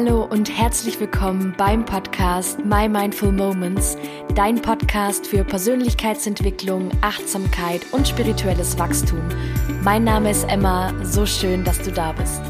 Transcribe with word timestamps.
Hallo 0.00 0.22
und 0.22 0.48
herzlich 0.56 1.00
willkommen 1.00 1.54
beim 1.58 1.84
Podcast 1.84 2.64
My 2.64 2.88
Mindful 2.88 3.32
Moments, 3.32 3.96
dein 4.36 4.62
Podcast 4.62 5.26
für 5.26 5.42
Persönlichkeitsentwicklung, 5.42 6.92
Achtsamkeit 7.00 7.84
und 7.90 8.06
spirituelles 8.06 8.78
Wachstum. 8.78 9.20
Mein 9.82 10.04
Name 10.04 10.30
ist 10.30 10.44
Emma, 10.44 10.94
so 11.04 11.26
schön, 11.26 11.64
dass 11.64 11.82
du 11.82 11.90
da 11.90 12.12
bist. 12.12 12.40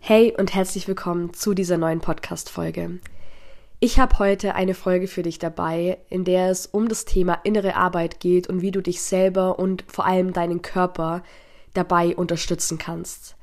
Hey 0.00 0.34
und 0.36 0.52
herzlich 0.52 0.88
willkommen 0.88 1.32
zu 1.32 1.54
dieser 1.54 1.78
neuen 1.78 2.00
Podcast-Folge. 2.00 2.98
Ich 3.78 4.00
habe 4.00 4.18
heute 4.18 4.56
eine 4.56 4.74
Folge 4.74 5.06
für 5.06 5.22
dich 5.22 5.38
dabei, 5.38 5.98
in 6.10 6.24
der 6.24 6.50
es 6.50 6.66
um 6.66 6.88
das 6.88 7.04
Thema 7.04 7.34
innere 7.44 7.76
Arbeit 7.76 8.18
geht 8.18 8.48
und 8.48 8.60
wie 8.60 8.72
du 8.72 8.80
dich 8.80 9.02
selber 9.02 9.60
und 9.60 9.84
vor 9.86 10.04
allem 10.04 10.32
deinen 10.32 10.62
Körper 10.62 11.22
dabei 11.74 12.16
unterstützen 12.16 12.76
kannst. 12.76 13.36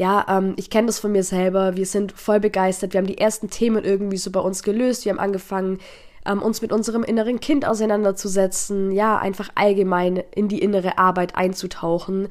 Ja, 0.00 0.24
ähm, 0.30 0.54
ich 0.56 0.70
kenne 0.70 0.86
das 0.86 0.98
von 0.98 1.12
mir 1.12 1.22
selber. 1.22 1.76
Wir 1.76 1.84
sind 1.84 2.12
voll 2.12 2.40
begeistert. 2.40 2.94
Wir 2.94 3.00
haben 3.00 3.06
die 3.06 3.18
ersten 3.18 3.50
Themen 3.50 3.84
irgendwie 3.84 4.16
so 4.16 4.30
bei 4.30 4.40
uns 4.40 4.62
gelöst. 4.62 5.04
Wir 5.04 5.12
haben 5.12 5.18
angefangen, 5.18 5.78
ähm, 6.24 6.40
uns 6.40 6.62
mit 6.62 6.72
unserem 6.72 7.02
inneren 7.02 7.38
Kind 7.38 7.66
auseinanderzusetzen. 7.66 8.92
Ja, 8.92 9.18
einfach 9.18 9.50
allgemein 9.56 10.22
in 10.34 10.48
die 10.48 10.60
innere 10.60 10.96
Arbeit 10.96 11.36
einzutauchen. 11.36 12.28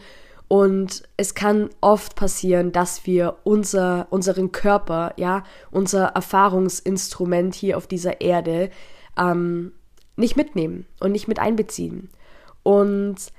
Und 0.47 1.03
es 1.15 1.35
kann 1.35 1.69
oft 1.79 2.15
passieren, 2.15 2.71
dass 2.71 3.05
wir 3.05 3.35
unser, 3.43 4.07
unseren 4.09 4.51
Körper, 4.51 5.13
ja, 5.17 5.43
unser 5.69 6.05
Erfahrungsinstrument 6.05 7.53
hier 7.53 7.77
auf 7.77 7.85
dieser 7.85 8.19
Erde 8.19 8.71
ähm, 9.15 9.73
nicht 10.15 10.35
mitnehmen 10.37 10.87
und 10.99 11.11
nicht 11.11 11.27
mit 11.27 11.37
einbeziehen. 11.37 12.09
Und 12.63 13.31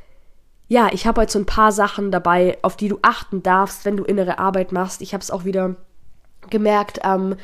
ja, 0.71 0.89
ich 0.93 1.05
habe 1.05 1.21
heute 1.21 1.33
so 1.33 1.41
ein 1.41 1.47
paar 1.47 1.73
Sachen 1.73 2.13
dabei, 2.13 2.57
auf 2.63 2.77
die 2.77 2.87
du 2.87 3.01
achten 3.03 3.43
darfst, 3.43 3.85
wenn 3.85 3.97
du 3.97 4.05
innere 4.05 4.39
Arbeit 4.39 4.71
machst. 4.71 5.03
Ich 5.03 5.13
habe 5.13 5.21
es 5.21 5.33
auch 5.33 5.45
wieder 5.45 5.75
gemerkt, 6.49 7.01
ähm, 7.03 7.35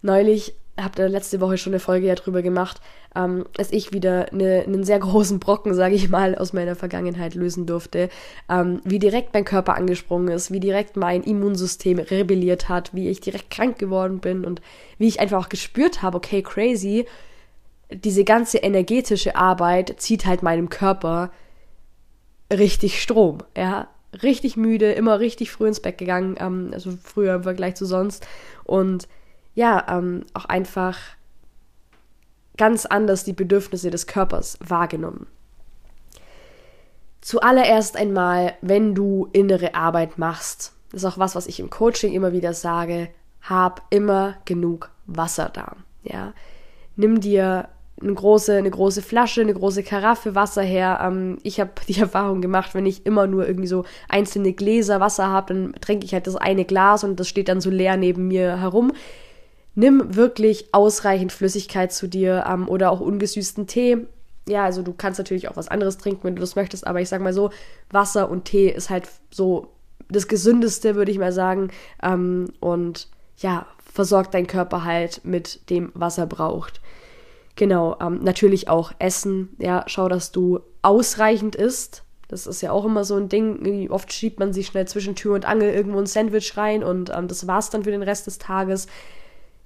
neulich, 0.00 0.54
habe 0.80 1.08
letzte 1.08 1.40
Woche 1.40 1.58
schon 1.58 1.72
eine 1.72 1.80
Folge 1.80 2.06
ja 2.06 2.14
drüber 2.14 2.40
gemacht, 2.40 2.80
ähm, 3.16 3.46
dass 3.54 3.72
ich 3.72 3.92
wieder 3.92 4.32
eine, 4.32 4.62
einen 4.64 4.84
sehr 4.84 4.98
großen 5.00 5.40
Brocken, 5.40 5.74
sage 5.74 5.96
ich 5.96 6.08
mal, 6.08 6.36
aus 6.36 6.52
meiner 6.52 6.76
Vergangenheit 6.76 7.34
lösen 7.34 7.66
durfte. 7.66 8.10
Ähm, 8.48 8.80
wie 8.84 9.00
direkt 9.00 9.34
mein 9.34 9.44
Körper 9.44 9.74
angesprungen 9.74 10.28
ist, 10.28 10.52
wie 10.52 10.60
direkt 10.60 10.96
mein 10.96 11.24
Immunsystem 11.24 11.98
rebelliert 11.98 12.68
hat, 12.68 12.94
wie 12.94 13.08
ich 13.08 13.20
direkt 13.20 13.50
krank 13.50 13.80
geworden 13.80 14.20
bin 14.20 14.44
und 14.44 14.62
wie 14.98 15.08
ich 15.08 15.18
einfach 15.18 15.44
auch 15.46 15.48
gespürt 15.48 16.02
habe, 16.02 16.18
okay, 16.18 16.42
crazy, 16.42 17.06
diese 17.90 18.22
ganze 18.22 18.58
energetische 18.58 19.34
Arbeit 19.34 19.96
zieht 19.98 20.26
halt 20.26 20.44
meinem 20.44 20.68
Körper 20.68 21.32
richtig 22.52 23.02
Strom, 23.02 23.38
ja. 23.56 23.88
Richtig 24.22 24.56
müde, 24.56 24.92
immer 24.92 25.20
richtig 25.20 25.50
früh 25.50 25.68
ins 25.68 25.80
Bett 25.80 25.98
gegangen, 25.98 26.36
ähm, 26.40 26.70
also 26.72 26.92
früher 27.02 27.34
im 27.34 27.42
Vergleich 27.42 27.74
zu 27.74 27.84
sonst. 27.84 28.26
Und 28.64 29.06
ja, 29.54 29.84
ähm, 29.88 30.24
auch 30.32 30.46
einfach 30.46 30.98
ganz 32.56 32.86
anders 32.86 33.24
die 33.24 33.34
Bedürfnisse 33.34 33.90
des 33.90 34.06
Körpers 34.06 34.58
wahrgenommen. 34.60 35.26
Zuallererst 37.20 37.96
einmal, 37.96 38.54
wenn 38.62 38.94
du 38.94 39.28
innere 39.32 39.74
Arbeit 39.74 40.18
machst, 40.18 40.72
das 40.90 41.02
ist 41.02 41.04
auch 41.04 41.18
was, 41.18 41.34
was 41.34 41.46
ich 41.46 41.60
im 41.60 41.68
Coaching 41.68 42.12
immer 42.12 42.32
wieder 42.32 42.54
sage, 42.54 43.10
hab 43.42 43.82
immer 43.90 44.36
genug 44.44 44.90
Wasser 45.06 45.50
da. 45.52 45.76
Ja, 46.02 46.32
nimm 46.96 47.20
dir 47.20 47.68
eine 48.00 48.14
große, 48.14 48.56
eine 48.56 48.70
große 48.70 49.02
Flasche, 49.02 49.40
eine 49.40 49.54
große 49.54 49.82
Karaffe 49.82 50.34
Wasser 50.34 50.62
her. 50.62 51.00
Ähm, 51.02 51.38
ich 51.42 51.60
habe 51.60 51.70
die 51.88 52.00
Erfahrung 52.00 52.40
gemacht, 52.40 52.74
wenn 52.74 52.86
ich 52.86 53.06
immer 53.06 53.26
nur 53.26 53.46
irgendwie 53.46 53.68
so 53.68 53.84
einzelne 54.08 54.52
Gläser 54.52 55.00
Wasser 55.00 55.28
habe, 55.28 55.54
dann 55.54 55.74
trinke 55.80 56.04
ich 56.04 56.12
halt 56.12 56.26
das 56.26 56.36
eine 56.36 56.64
Glas 56.64 57.04
und 57.04 57.18
das 57.18 57.28
steht 57.28 57.48
dann 57.48 57.60
so 57.60 57.70
leer 57.70 57.96
neben 57.96 58.28
mir 58.28 58.60
herum. 58.60 58.92
Nimm 59.74 60.16
wirklich 60.16 60.72
ausreichend 60.72 61.32
Flüssigkeit 61.32 61.92
zu 61.92 62.08
dir 62.08 62.44
ähm, 62.48 62.68
oder 62.68 62.90
auch 62.90 63.00
ungesüßten 63.00 63.66
Tee. 63.66 63.98
Ja, 64.48 64.64
also 64.64 64.82
du 64.82 64.92
kannst 64.92 65.18
natürlich 65.18 65.48
auch 65.48 65.56
was 65.56 65.68
anderes 65.68 65.98
trinken, 65.98 66.24
wenn 66.24 66.36
du 66.36 66.40
das 66.40 66.56
möchtest, 66.56 66.86
aber 66.86 67.00
ich 67.00 67.08
sag 67.08 67.20
mal 67.20 67.34
so, 67.34 67.50
Wasser 67.90 68.30
und 68.30 68.46
Tee 68.46 68.70
ist 68.70 68.90
halt 68.90 69.08
so 69.30 69.68
das 70.10 70.26
Gesündeste, 70.26 70.94
würde 70.94 71.10
ich 71.10 71.18
mal 71.18 71.32
sagen. 71.32 71.70
Ähm, 72.02 72.46
und 72.60 73.08
ja, 73.36 73.66
versorgt 73.92 74.34
dein 74.34 74.46
Körper 74.46 74.84
halt 74.84 75.20
mit 75.24 75.68
dem, 75.70 75.90
was 75.94 76.18
er 76.18 76.26
braucht. 76.26 76.80
Genau, 77.58 77.96
ähm, 78.00 78.20
natürlich 78.22 78.68
auch 78.68 78.92
Essen. 79.00 79.48
Ja, 79.58 79.82
schau, 79.88 80.08
dass 80.08 80.30
du 80.30 80.60
ausreichend 80.80 81.56
isst. 81.56 82.04
Das 82.28 82.46
ist 82.46 82.60
ja 82.60 82.70
auch 82.70 82.84
immer 82.84 83.02
so 83.02 83.16
ein 83.16 83.28
Ding. 83.28 83.90
Oft 83.90 84.12
schiebt 84.12 84.38
man 84.38 84.52
sich 84.52 84.68
schnell 84.68 84.86
zwischen 84.86 85.16
Tür 85.16 85.34
und 85.34 85.44
Angel 85.44 85.68
irgendwo 85.68 85.98
ein 85.98 86.06
Sandwich 86.06 86.56
rein 86.56 86.84
und 86.84 87.10
ähm, 87.10 87.26
das 87.26 87.48
war's 87.48 87.70
dann 87.70 87.82
für 87.82 87.90
den 87.90 88.04
Rest 88.04 88.28
des 88.28 88.38
Tages. 88.38 88.86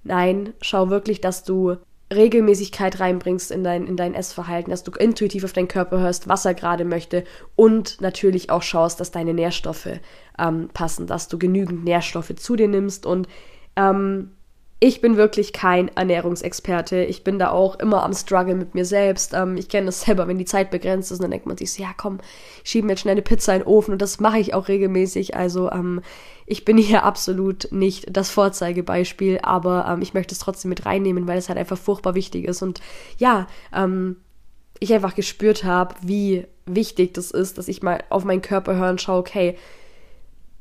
Nein, 0.05 0.55
schau 0.63 0.89
wirklich, 0.89 1.21
dass 1.21 1.45
du 1.45 1.77
Regelmäßigkeit 2.11 2.99
reinbringst 2.99 3.51
in 3.51 3.63
dein, 3.63 3.87
in 3.87 3.99
dein 3.99 4.15
Essverhalten, 4.15 4.71
dass 4.71 4.85
du 4.85 4.93
intuitiv 4.93 5.45
auf 5.45 5.53
deinen 5.53 5.69
Körper 5.69 6.01
hörst, 6.01 6.29
was 6.29 6.47
er 6.47 6.55
gerade 6.55 6.87
möchte 6.87 7.25
und 7.57 8.01
natürlich 8.01 8.49
auch 8.49 8.63
schaust, 8.63 9.01
dass 9.01 9.11
deine 9.11 9.35
Nährstoffe 9.35 10.01
ähm, 10.39 10.71
passen, 10.73 11.07
dass 11.07 11.29
du 11.29 11.39
genügend 11.39 11.85
Nährstoffe 11.85 12.35
zu 12.37 12.57
dir 12.57 12.69
nimmst 12.69 13.05
und 13.05 13.29
ähm, 13.77 14.31
ich 14.85 15.01
bin 15.01 15.17
wirklich 15.17 15.53
kein 15.53 15.95
Ernährungsexperte. 15.95 17.05
Ich 17.05 17.23
bin 17.23 17.39
da 17.39 17.53
auch 17.53 17.79
immer 17.79 18.03
am 18.03 18.13
Struggle 18.13 18.57
mit 18.57 18.75
mir 18.75 18.85
selbst. 18.85 19.33
Ähm, 19.33 19.57
ich 19.57 19.69
kenne 19.69 19.87
das 19.87 20.01
selber, 20.07 20.27
wenn 20.27 20.39
die 20.39 20.45
Zeit 20.45 20.73
begrenzt 20.73 21.13
ist, 21.13 21.23
dann 21.23 21.31
denkt 21.31 21.47
man 21.47 21.57
sich 21.57 21.73
so, 21.73 21.81
ja 21.81 21.91
komm, 21.97 22.19
schieben 22.65 22.91
jetzt 22.91 23.03
schnell 23.03 23.13
eine 23.13 23.23
Pizza 23.23 23.53
in 23.55 23.61
den 23.61 23.69
Ofen 23.69 23.93
und 23.93 24.03
das 24.03 24.19
mache 24.19 24.41
ich 24.41 24.55
auch 24.55 24.67
regelmäßig. 24.67 25.37
Also 25.37 25.71
ähm, 25.71 26.01
ich 26.47 26.65
bin 26.65 26.79
hier 26.79 27.05
absolut 27.05 27.69
nicht 27.71 28.07
das 28.11 28.31
Vorzeigebeispiel, 28.31 29.39
aber 29.45 29.87
ähm, 29.89 30.03
ich 30.03 30.15
möchte 30.15 30.35
es 30.35 30.41
trotzdem 30.41 30.71
mit 30.71 30.85
reinnehmen, 30.85 31.29
weil 31.29 31.39
es 31.39 31.49
halt 31.49 31.61
einfach 31.61 31.79
furchtbar 31.79 32.17
wichtig 32.17 32.45
ist. 32.45 32.61
Und 32.61 32.81
ja, 33.19 33.47
ähm, 33.73 34.17
ich 34.81 34.93
einfach 34.93 35.15
gespürt 35.15 35.63
habe, 35.63 35.95
wie 36.03 36.45
wichtig 36.67 37.15
das 37.15 37.31
ist, 37.31 37.57
dass 37.57 37.69
ich 37.69 37.85
mal 37.85 38.03
auf 38.11 38.25
meinen 38.25 38.43
Körper 38.43 38.75
höre 38.75 38.91
und 38.91 39.01
schaue, 39.01 39.21
okay, 39.21 39.57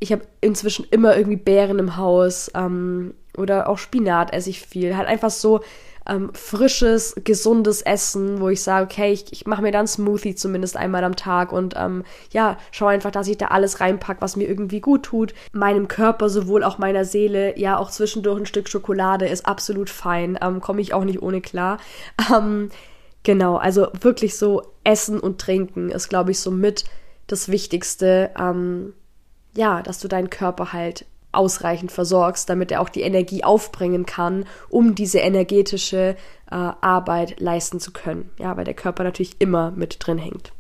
ich 0.02 0.12
habe 0.12 0.24
inzwischen 0.42 0.86
immer 0.90 1.16
irgendwie 1.16 1.38
Beeren 1.38 1.80
im 1.80 1.96
Haus 1.96 2.52
ähm, 2.56 3.14
oder 3.38 3.70
auch 3.70 3.78
Spinat 3.78 4.34
esse 4.34 4.50
ich 4.50 4.60
viel. 4.60 4.98
Halt 4.98 5.08
einfach 5.08 5.30
so 5.30 5.62
ähm, 6.08 6.32
frisches, 6.34 7.14
gesundes 7.24 7.84
Essen, 7.84 8.42
wo 8.42 8.50
ich 8.50 8.64
sage, 8.64 8.86
okay, 8.86 9.12
ich, 9.12 9.32
ich 9.32 9.46
mache 9.46 9.62
mir 9.62 9.72
dann 9.72 9.86
Smoothie 9.86 10.34
zumindest 10.34 10.76
einmal 10.76 11.04
am 11.04 11.16
Tag 11.16 11.52
und 11.52 11.76
ähm, 11.78 12.04
ja, 12.34 12.58
schaue 12.72 12.90
einfach, 12.90 13.12
dass 13.12 13.28
ich 13.28 13.38
da 13.38 13.48
alles 13.48 13.80
reinpacke, 13.80 14.22
was 14.22 14.36
mir 14.36 14.48
irgendwie 14.50 14.82
gut 14.82 15.04
tut. 15.04 15.36
Meinem 15.52 15.88
Körper, 15.88 16.30
sowohl 16.30 16.64
auch 16.64 16.80
meiner 16.80 17.06
Seele, 17.06 17.58
ja, 17.60 17.78
auch 17.78 17.92
zwischendurch 17.92 18.40
ein 18.40 18.46
Stück 18.48 18.70
Schokolade 18.70 19.28
ist 19.28 19.46
absolut 19.46 19.92
fein, 19.92 20.40
ähm, 20.42 20.62
komme 20.62 20.82
ich 20.82 20.96
auch 20.96 21.04
nicht 21.04 21.22
ohne 21.22 21.42
klar. 21.42 21.78
Ähm, 22.36 22.70
genau, 23.24 23.58
also 23.58 23.88
wirklich 24.00 24.38
so 24.38 24.62
Essen 24.84 25.20
und 25.20 25.40
Trinken 25.42 25.90
ist, 25.90 26.08
glaube 26.08 26.32
ich, 26.32 26.40
so 26.40 26.50
mit 26.50 26.86
das 27.28 27.50
Wichtigste. 27.50 28.32
Ähm, 28.40 28.94
ja, 29.56 29.82
dass 29.82 30.00
du 30.00 30.08
deinen 30.08 30.30
Körper 30.30 30.74
halt 30.74 31.06
ausreichend 31.32 31.92
versorgst, 31.92 32.50
damit 32.50 32.72
er 32.72 32.82
auch 32.82 32.90
die 32.90 33.02
Energie 33.02 33.44
aufbringen 33.44 34.06
kann, 34.06 34.46
um 34.70 34.96
diese 34.96 35.20
energetische 35.20 36.16
äh, 36.50 36.56
Arbeit 36.56 37.40
leisten 37.40 37.80
zu 37.80 37.92
können. 37.92 38.30
Ja, 38.38 38.58
weil 38.58 38.66
der 38.66 38.74
Körper 38.74 39.04
natürlich 39.04 39.40
immer 39.40 39.72
mit 39.72 40.06
drin 40.06 40.18
hängt. 40.18 40.52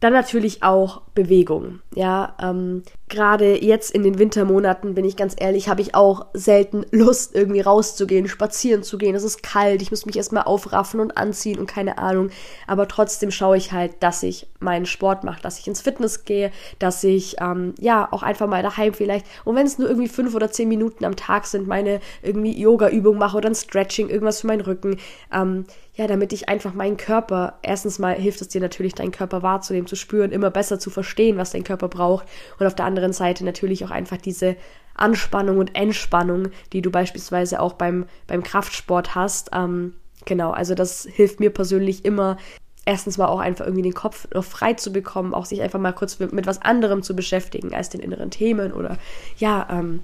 Dann 0.00 0.12
natürlich 0.12 0.62
auch 0.62 1.02
Bewegung. 1.14 1.80
Ja, 1.94 2.36
ähm, 2.40 2.82
gerade 3.08 3.62
jetzt 3.62 3.92
in 3.92 4.02
den 4.02 4.18
Wintermonaten, 4.18 4.94
bin 4.94 5.04
ich 5.04 5.16
ganz 5.16 5.36
ehrlich, 5.38 5.68
habe 5.68 5.80
ich 5.80 5.94
auch 5.94 6.26
selten 6.32 6.84
Lust, 6.90 7.34
irgendwie 7.34 7.60
rauszugehen, 7.60 8.26
spazieren 8.26 8.82
zu 8.82 8.98
gehen. 8.98 9.14
Es 9.14 9.22
ist 9.22 9.42
kalt, 9.42 9.80
ich 9.80 9.90
muss 9.90 10.06
mich 10.06 10.16
erstmal 10.16 10.42
aufraffen 10.42 10.98
und 10.98 11.16
anziehen 11.16 11.58
und 11.58 11.66
keine 11.66 11.98
Ahnung. 11.98 12.30
Aber 12.66 12.88
trotzdem 12.88 13.30
schaue 13.30 13.56
ich 13.56 13.70
halt, 13.72 13.92
dass 14.00 14.22
ich 14.22 14.48
meinen 14.58 14.86
Sport 14.86 15.22
mache, 15.22 15.40
dass 15.40 15.58
ich 15.58 15.68
ins 15.68 15.82
Fitness 15.82 16.24
gehe, 16.24 16.50
dass 16.80 17.04
ich 17.04 17.36
ähm, 17.40 17.74
ja 17.78 18.08
auch 18.10 18.24
einfach 18.24 18.48
mal 18.48 18.62
daheim 18.62 18.92
vielleicht, 18.92 19.26
und 19.44 19.54
wenn 19.54 19.66
es 19.66 19.78
nur 19.78 19.88
irgendwie 19.88 20.08
fünf 20.08 20.34
oder 20.34 20.50
zehn 20.50 20.68
Minuten 20.68 21.04
am 21.04 21.14
Tag 21.14 21.46
sind, 21.46 21.68
meine 21.68 22.00
irgendwie 22.22 22.60
Yoga-Übung 22.60 23.18
mache 23.18 23.36
oder 23.36 23.48
ein 23.48 23.54
Stretching, 23.54 24.08
irgendwas 24.08 24.40
für 24.40 24.48
meinen 24.48 24.62
Rücken. 24.62 24.98
Ähm, 25.32 25.64
ja, 25.96 26.06
damit 26.06 26.34
ich 26.34 26.50
einfach 26.50 26.74
meinen 26.74 26.98
Körper, 26.98 27.54
erstens 27.62 27.98
mal 27.98 28.14
hilft 28.14 28.42
es 28.42 28.48
dir 28.48 28.60
natürlich, 28.60 28.94
deinen 28.94 29.12
Körper 29.12 29.42
wahrzunehmen, 29.42 29.86
zu 29.86 29.96
spüren, 29.96 30.30
immer 30.30 30.50
besser 30.50 30.78
zu 30.78 30.90
verstehen, 30.90 31.38
was 31.38 31.52
dein 31.52 31.64
Körper 31.64 31.88
braucht. 31.88 32.26
Und 32.58 32.66
auf 32.66 32.74
der 32.74 32.84
anderen 32.84 32.95
Seite 33.12 33.44
natürlich 33.44 33.84
auch 33.84 33.90
einfach 33.90 34.16
diese 34.16 34.56
Anspannung 34.94 35.58
und 35.58 35.74
Entspannung, 35.74 36.48
die 36.72 36.82
du 36.82 36.90
beispielsweise 36.90 37.60
auch 37.60 37.74
beim, 37.74 38.06
beim 38.26 38.42
Kraftsport 38.42 39.14
hast. 39.14 39.50
Ähm, 39.52 39.94
genau, 40.24 40.50
also 40.50 40.74
das 40.74 41.06
hilft 41.10 41.40
mir 41.40 41.50
persönlich 41.50 42.04
immer, 42.04 42.38
erstens 42.84 43.18
mal 43.18 43.26
auch 43.26 43.40
einfach 43.40 43.66
irgendwie 43.66 43.82
den 43.82 43.94
Kopf 43.94 44.28
noch 44.32 44.44
frei 44.44 44.74
zu 44.74 44.92
bekommen, 44.92 45.34
auch 45.34 45.44
sich 45.44 45.60
einfach 45.60 45.80
mal 45.80 45.92
kurz 45.92 46.18
mit, 46.18 46.32
mit 46.32 46.46
was 46.46 46.62
anderem 46.62 47.02
zu 47.02 47.14
beschäftigen 47.14 47.74
als 47.74 47.90
den 47.90 48.00
inneren 48.00 48.30
Themen 48.30 48.72
oder 48.72 48.96
ja, 49.36 49.66
ähm, 49.70 50.02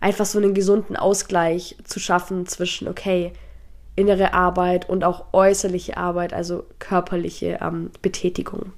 einfach 0.00 0.24
so 0.24 0.38
einen 0.38 0.54
gesunden 0.54 0.96
Ausgleich 0.96 1.76
zu 1.84 2.00
schaffen 2.00 2.46
zwischen, 2.46 2.88
okay, 2.88 3.32
innere 3.94 4.32
Arbeit 4.32 4.88
und 4.88 5.04
auch 5.04 5.26
äußerliche 5.32 5.96
Arbeit, 5.96 6.32
also 6.32 6.64
körperliche 6.78 7.58
ähm, 7.60 7.90
Betätigung. 8.00 8.72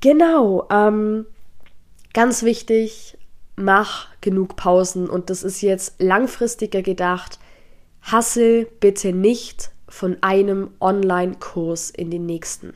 Genau, 0.00 0.66
ähm, 0.70 1.26
ganz 2.12 2.42
wichtig, 2.42 3.18
mach 3.56 4.08
genug 4.20 4.56
Pausen 4.56 5.08
und 5.08 5.30
das 5.30 5.42
ist 5.42 5.60
jetzt 5.60 5.94
langfristiger 5.98 6.82
gedacht. 6.82 7.38
Hassel 8.02 8.66
bitte 8.80 9.12
nicht 9.12 9.70
von 9.88 10.16
einem 10.20 10.70
Online-Kurs 10.80 11.90
in 11.90 12.10
den 12.10 12.26
nächsten. 12.26 12.74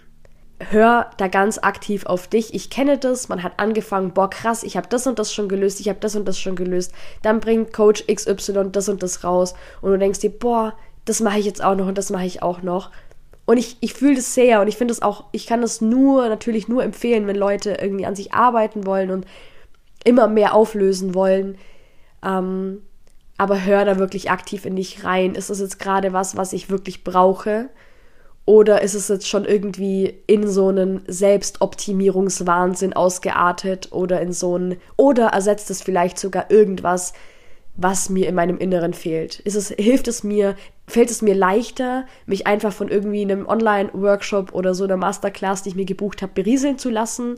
Hör 0.61 1.11
da 1.17 1.29
ganz 1.29 1.59
aktiv 1.59 2.07
auf 2.07 2.29
dich. 2.29 2.55
Ich 2.55 2.71
kenne 2.71 2.97
das. 2.97 3.29
Man 3.29 3.43
hat 3.43 3.55
angefangen, 3.59 4.13
boah, 4.13 4.31
krass, 4.31 4.63
ich 4.63 4.77
habe 4.77 4.89
das 4.89 5.07
und 5.07 5.19
das 5.19 5.33
schon 5.33 5.49
gelöst, 5.49 5.81
ich 5.81 5.89
habe 5.89 5.99
das 6.01 6.15
und 6.17 6.27
das 6.27 6.39
schon 6.39 6.57
gelöst. 6.57 6.93
Dann 7.23 7.41
bringt 7.41 7.73
Coach 7.73 8.05
XY 8.07 8.71
das 8.71 8.89
und 8.89 9.03
das 9.03 9.25
raus 9.25 9.55
und 9.81 9.91
du 9.91 9.99
denkst 9.99 10.21
dir, 10.21 10.31
boah, 10.31 10.75
das 11.05 11.21
mache 11.21 11.39
ich 11.39 11.45
jetzt 11.45 11.63
auch 11.63 11.75
noch 11.75 11.87
und 11.87 11.99
das 11.99 12.11
mache 12.11 12.25
ich 12.25 12.43
auch 12.43 12.63
noch. 12.63 12.91
Und 13.47 13.59
ich, 13.59 13.77
ich 13.81 13.93
fühle 13.95 14.17
das 14.17 14.35
sehr 14.35 14.61
und 14.61 14.69
ich 14.69 14.77
finde 14.77 14.93
es 14.93 15.03
auch, 15.03 15.25
ich 15.33 15.47
kann 15.47 15.61
das 15.61 15.81
nur, 15.81 16.29
natürlich 16.29 16.69
nur 16.69 16.83
empfehlen, 16.83 17.27
wenn 17.27 17.37
Leute 17.37 17.77
irgendwie 17.81 18.07
an 18.07 18.17
sich 18.17 18.33
arbeiten 18.33 18.87
wollen 18.87 19.11
und 19.11 19.27
immer 20.05 20.29
mehr 20.29 20.55
auflösen 20.55 21.15
wollen. 21.15 21.59
Ähm, 22.25 22.83
aber 23.37 23.65
hör 23.65 23.85
da 23.85 23.99
wirklich 23.99 24.31
aktiv 24.31 24.65
in 24.65 24.77
dich 24.77 25.05
rein. 25.05 25.35
Ist 25.35 25.51
das 25.51 25.61
jetzt 25.61 25.79
gerade 25.79 26.13
was, 26.13 26.37
was 26.37 26.53
ich 26.53 26.71
wirklich 26.71 27.05
brauche? 27.05 27.69
Oder 28.47 28.83
ist 28.83 28.95
es 28.95 29.09
jetzt 29.09 29.29
schon 29.29 29.45
irgendwie 29.45 30.23
in 30.27 30.47
so 30.47 30.69
einen 30.69 31.03
Selbstoptimierungswahnsinn 31.07 32.93
ausgeartet 32.93 33.93
oder 33.93 34.21
in 34.21 34.33
so 34.33 34.55
einen, 34.55 34.77
oder 34.97 35.29
ersetzt 35.29 35.71
es 35.71 35.83
vielleicht 35.83 36.19
sogar 36.19 36.51
irgendwas, 36.51 37.15
was 37.77 38.11
mir 38.11 38.29
in 38.29 38.35
meinem 38.35 38.59
Inneren 38.59 38.93
fehlt? 38.93 39.41
Ist 39.41 39.57
es, 39.57 39.69
hilft 39.71 40.09
es 40.09 40.23
mir, 40.23 40.57
fällt 40.87 41.11
es 41.11 41.23
mir 41.23 41.35
leichter, 41.35 42.05
mich 42.27 42.47
einfach 42.47 42.73
von 42.73 42.89
irgendwie 42.89 43.23
einem 43.23 43.47
Online-Workshop 43.47 44.53
oder 44.53 44.75
so 44.75 44.85
einer 44.85 44.97
Masterclass, 44.97 45.63
die 45.63 45.71
ich 45.71 45.77
mir 45.77 45.87
gebucht 45.87 46.23
habe, 46.23 46.33
berieseln 46.35 46.79
zu 46.79 46.91
lassen? 46.91 47.37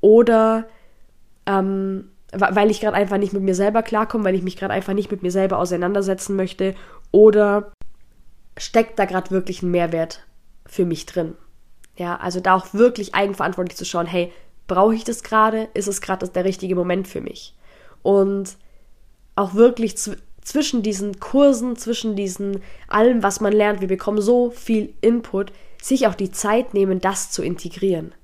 Oder 0.00 0.66
ähm, 1.46 2.10
weil 2.32 2.70
ich 2.70 2.80
gerade 2.80 2.96
einfach 2.96 3.18
nicht 3.18 3.32
mit 3.32 3.42
mir 3.42 3.54
selber 3.54 3.82
klarkomme, 3.82 4.24
weil 4.24 4.34
ich 4.34 4.42
mich 4.42 4.56
gerade 4.56 4.72
einfach 4.72 4.94
nicht 4.94 5.10
mit 5.10 5.22
mir 5.22 5.32
selber 5.32 5.58
auseinandersetzen 5.58 6.36
möchte? 6.36 6.74
Oder 7.10 7.72
steckt 8.56 8.98
da 8.98 9.04
gerade 9.04 9.30
wirklich 9.30 9.62
ein 9.62 9.70
Mehrwert 9.70 10.24
für 10.66 10.84
mich 10.84 11.06
drin? 11.06 11.34
Ja, 11.96 12.16
also 12.16 12.40
da 12.40 12.54
auch 12.54 12.72
wirklich 12.72 13.14
eigenverantwortlich 13.14 13.76
zu 13.76 13.84
schauen, 13.84 14.06
hey, 14.06 14.32
brauche 14.68 14.94
ich 14.94 15.04
das 15.04 15.24
gerade? 15.24 15.68
Ist 15.74 15.88
es 15.88 16.00
gerade 16.00 16.28
der 16.28 16.44
richtige 16.44 16.76
Moment 16.76 17.08
für 17.08 17.20
mich? 17.20 17.56
Und 18.02 18.56
auch 19.34 19.54
wirklich 19.54 19.96
zwischen 20.42 20.82
diesen 20.82 21.20
Kursen, 21.20 21.76
zwischen 21.76 22.16
diesen 22.16 22.62
allem, 22.88 23.22
was 23.22 23.40
man 23.40 23.52
lernt, 23.52 23.80
wir 23.80 23.88
bekommen 23.88 24.20
so 24.20 24.50
viel 24.50 24.94
Input, 25.00 25.52
sich 25.82 26.06
auch 26.06 26.14
die 26.14 26.30
Zeit 26.30 26.74
nehmen, 26.74 27.00
das 27.00 27.30
zu 27.30 27.42
integrieren. 27.42 28.14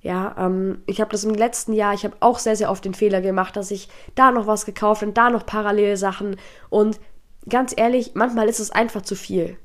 Ja, 0.00 0.36
ähm, 0.38 0.82
ich 0.86 1.00
habe 1.00 1.10
das 1.10 1.24
im 1.24 1.34
letzten 1.34 1.72
Jahr, 1.72 1.92
ich 1.94 2.04
habe 2.04 2.16
auch 2.20 2.38
sehr, 2.38 2.56
sehr 2.56 2.70
oft 2.70 2.84
den 2.84 2.94
Fehler 2.94 3.20
gemacht, 3.20 3.56
dass 3.56 3.70
ich 3.70 3.88
da 4.14 4.30
noch 4.30 4.46
was 4.46 4.64
gekauft 4.64 5.02
und 5.02 5.16
da 5.16 5.30
noch 5.30 5.44
parallel 5.44 5.96
Sachen. 5.96 6.36
Und 6.70 7.00
ganz 7.48 7.74
ehrlich, 7.76 8.12
manchmal 8.14 8.48
ist 8.48 8.60
es 8.60 8.70
einfach 8.70 9.02
zu 9.02 9.16
viel. 9.16 9.58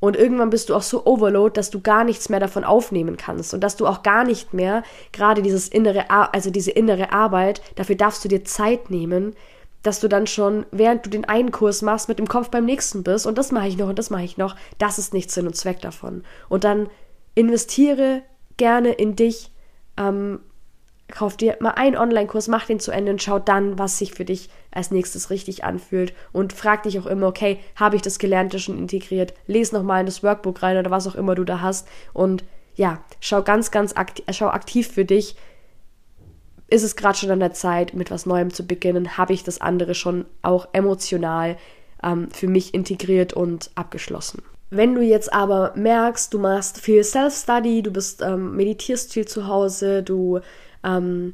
Und 0.00 0.16
irgendwann 0.16 0.50
bist 0.50 0.68
du 0.68 0.76
auch 0.76 0.82
so 0.82 1.06
overload, 1.06 1.54
dass 1.54 1.70
du 1.70 1.80
gar 1.80 2.04
nichts 2.04 2.28
mehr 2.28 2.38
davon 2.38 2.62
aufnehmen 2.62 3.16
kannst 3.16 3.52
und 3.52 3.62
dass 3.62 3.74
du 3.74 3.84
auch 3.86 4.04
gar 4.04 4.22
nicht 4.22 4.54
mehr 4.54 4.84
gerade 5.12 5.42
dieses 5.42 5.66
innere, 5.68 6.08
also 6.10 6.50
diese 6.50 6.70
innere 6.70 7.12
Arbeit, 7.12 7.60
dafür 7.74 7.96
darfst 7.96 8.24
du 8.24 8.28
dir 8.28 8.44
Zeit 8.44 8.90
nehmen, 8.90 9.34
dass 9.82 10.00
du 10.00 10.08
dann 10.08 10.26
schon, 10.26 10.66
während 10.70 11.06
du 11.06 11.10
den 11.10 11.24
einen 11.24 11.52
Kurs 11.52 11.82
machst, 11.82 12.08
mit 12.08 12.18
dem 12.18 12.28
Kopf 12.28 12.50
beim 12.50 12.64
nächsten 12.64 13.02
bist 13.02 13.26
und 13.26 13.38
das 13.38 13.52
mache 13.52 13.68
ich 13.68 13.76
noch 13.76 13.88
und 13.88 13.98
das 13.98 14.10
mache 14.10 14.24
ich 14.24 14.36
noch, 14.36 14.56
das 14.78 14.98
ist 14.98 15.14
nicht 15.14 15.30
Sinn 15.30 15.46
und 15.46 15.56
Zweck 15.56 15.80
davon. 15.80 16.24
Und 16.48 16.64
dann 16.64 16.88
investiere 17.34 18.22
gerne 18.56 18.90
in 18.90 19.14
dich, 19.14 19.52
ähm, 19.96 20.40
kauf 21.10 21.36
dir 21.36 21.56
mal 21.60 21.70
einen 21.70 21.96
Online-Kurs, 21.96 22.48
mach 22.48 22.66
den 22.66 22.80
zu 22.80 22.90
Ende 22.90 23.12
und 23.12 23.22
schau 23.22 23.38
dann, 23.38 23.78
was 23.78 23.98
sich 23.98 24.12
für 24.12 24.24
dich 24.24 24.50
als 24.70 24.90
nächstes 24.90 25.30
richtig 25.30 25.64
anfühlt 25.64 26.12
und 26.32 26.52
frag 26.52 26.82
dich 26.82 26.98
auch 26.98 27.06
immer, 27.06 27.28
okay, 27.28 27.58
habe 27.76 27.96
ich 27.96 28.02
das 28.02 28.18
Gelernte 28.18 28.58
schon 28.58 28.76
integriert? 28.76 29.32
Lies 29.46 29.72
nochmal 29.72 30.00
in 30.00 30.06
das 30.06 30.22
Workbook 30.22 30.62
rein 30.62 30.76
oder 30.76 30.90
was 30.90 31.06
auch 31.06 31.14
immer 31.14 31.34
du 31.34 31.44
da 31.44 31.60
hast 31.60 31.88
und 32.12 32.44
ja, 32.74 33.02
schau 33.20 33.42
ganz, 33.42 33.70
ganz 33.70 33.96
aktiv, 33.96 34.24
schau 34.30 34.48
aktiv 34.48 34.88
für 34.88 35.04
dich, 35.04 35.36
ist 36.68 36.82
es 36.82 36.96
gerade 36.96 37.18
schon 37.18 37.30
an 37.30 37.40
der 37.40 37.54
Zeit, 37.54 37.94
mit 37.94 38.10
was 38.10 38.26
Neuem 38.26 38.52
zu 38.52 38.66
beginnen? 38.66 39.16
Habe 39.16 39.32
ich 39.32 39.42
das 39.42 39.60
andere 39.60 39.94
schon 39.94 40.26
auch 40.42 40.68
emotional 40.72 41.56
ähm, 42.02 42.30
für 42.30 42.46
mich 42.46 42.74
integriert 42.74 43.32
und 43.32 43.70
abgeschlossen? 43.74 44.42
Wenn 44.70 44.94
du 44.94 45.00
jetzt 45.00 45.32
aber 45.32 45.72
merkst, 45.76 46.32
du 46.32 46.38
machst 46.38 46.78
viel 46.78 47.02
Self-Study, 47.02 47.82
du 47.82 47.90
bist, 47.90 48.20
ähm, 48.20 48.54
meditierst 48.54 49.14
viel 49.14 49.26
zu 49.26 49.46
Hause, 49.46 50.02
du 50.02 50.40
ähm, 50.84 51.32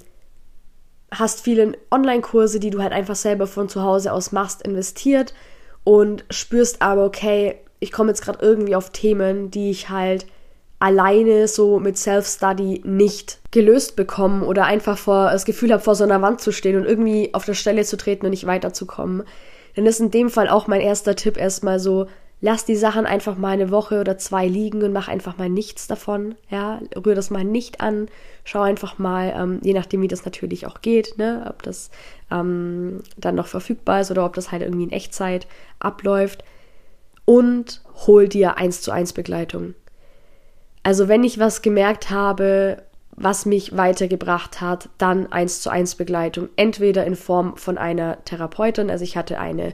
hast 1.11 1.41
viele 1.41 1.77
Online-Kurse, 1.91 2.61
die 2.61 2.71
du 2.71 2.81
halt 2.81 2.93
einfach 2.93 3.17
selber 3.17 3.49
von 3.49 3.69
zu 3.69 3.83
Hause 3.83 4.13
aus 4.13 4.31
machst, 4.31 4.63
investiert 4.63 5.35
und 5.83 6.25
spürst 6.31 6.81
aber, 6.81 7.05
okay, 7.05 7.57
ich 7.81 7.91
komme 7.91 8.11
jetzt 8.11 8.23
gerade 8.23 8.39
irgendwie 8.41 8.77
auf 8.77 8.91
Themen, 8.91 9.51
die 9.51 9.71
ich 9.71 9.91
halt 9.91 10.27
alleine 10.79 11.49
so 11.49 11.79
mit 11.79 11.97
Self-Study 11.97 12.83
nicht 12.85 13.41
gelöst 13.51 13.97
bekommen 13.97 14.43
oder 14.43 14.65
einfach 14.65 14.99
vor 14.99 15.31
das 15.31 15.45
Gefühl 15.45 15.73
habe, 15.73 15.83
vor 15.83 15.95
so 15.95 16.05
einer 16.05 16.23
Wand 16.23 16.41
zu 16.41 16.53
stehen 16.53 16.77
und 16.77 16.85
irgendwie 16.85 17.33
auf 17.33 17.45
der 17.45 17.55
Stelle 17.55 17.85
zu 17.85 17.97
treten 17.97 18.27
und 18.27 18.31
nicht 18.31 18.47
weiterzukommen, 18.47 19.23
dann 19.77 19.87
ist 19.87 20.01
in 20.01 20.11
dem 20.11 20.31
Fall 20.31 20.49
auch 20.49 20.67
mein 20.67 20.81
erster 20.81 21.17
Tipp 21.17 21.37
erstmal 21.37 21.79
so, 21.79 22.07
lass 22.41 22.65
die 22.65 22.77
Sachen 22.77 23.07
einfach 23.07 23.39
mal 23.39 23.53
eine 23.53 23.71
Woche 23.71 24.01
oder 24.01 24.19
zwei 24.19 24.47
liegen 24.47 24.83
und 24.83 24.93
mach 24.93 25.09
einfach 25.09 25.39
mal 25.39 25.49
nichts 25.49 25.87
davon. 25.87 26.35
Ja, 26.51 26.81
rühr 26.95 27.15
das 27.15 27.31
mal 27.31 27.45
nicht 27.45 27.81
an. 27.81 28.09
Schau 28.45 28.61
einfach 28.61 28.99
mal, 28.99 29.33
ähm, 29.35 29.61
je 29.63 29.73
nachdem, 29.73 30.03
wie 30.03 30.09
das 30.09 30.27
natürlich 30.27 30.67
auch 30.67 30.83
geht, 30.83 31.17
ne, 31.17 31.47
ob 31.49 31.63
das 31.63 31.91
ähm, 32.31 33.03
dann 33.17 33.35
noch 33.35 33.47
verfügbar 33.47 34.03
ist 34.03 34.11
oder 34.11 34.27
ob 34.27 34.35
das 34.35 34.53
halt 34.53 34.63
irgendwie 34.63 34.85
in 34.85 34.93
Echtzeit 34.93 35.47
abläuft. 35.79 36.45
Und 37.25 37.81
hol 38.07 38.29
dir 38.29 38.59
eins 38.59 38.83
zu 38.83 38.91
eins 38.91 39.15
Begleitung. 39.15 39.75
Also 40.85 41.09
wenn 41.09 41.25
ich 41.25 41.41
was 41.41 41.63
gemerkt 41.63 42.11
habe, 42.11 42.83
was 43.17 43.47
mich 43.47 43.77
weitergebracht 43.77 44.61
hat, 44.61 44.91
dann 44.99 45.33
eins 45.33 45.61
zu 45.61 45.71
eins 45.71 45.95
Begleitung, 45.95 46.49
entweder 46.57 47.05
in 47.05 47.17
Form 47.17 47.57
von 47.57 47.79
einer 47.79 48.23
Therapeutin, 48.25 48.91
also 48.91 49.03
ich 49.03 49.17
hatte 49.17 49.41
eine 49.41 49.73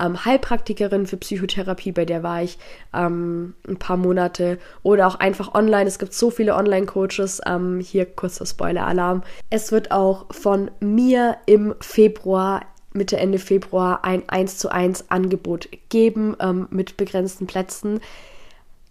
ähm, 0.00 0.24
Heilpraktikerin 0.24 1.06
für 1.06 1.16
Psychotherapie, 1.16 1.92
bei 1.92 2.04
der 2.04 2.22
war 2.22 2.42
ich 2.42 2.58
ähm, 2.92 3.54
ein 3.68 3.78
paar 3.78 3.96
Monate 3.96 4.58
oder 4.82 5.06
auch 5.06 5.16
einfach 5.16 5.54
online. 5.54 5.86
Es 5.86 5.98
gibt 5.98 6.14
so 6.14 6.30
viele 6.30 6.54
Online-Coaches. 6.56 7.42
Ähm, 7.46 7.80
hier 7.80 8.06
kurzer 8.06 8.46
Spoiler-Alarm. 8.46 9.22
Es 9.50 9.70
wird 9.72 9.92
auch 9.92 10.26
von 10.32 10.70
mir 10.80 11.36
im 11.46 11.74
Februar 11.80 12.62
Mitte, 12.92 13.16
Ende 13.16 13.38
Februar 13.38 14.04
ein 14.04 14.22
1 14.28 14.58
zu 14.58 14.68
1 14.68 15.10
Angebot 15.10 15.68
geben 15.88 16.36
ähm, 16.40 16.68
mit 16.70 16.96
begrenzten 16.96 17.46
Plätzen. 17.46 18.00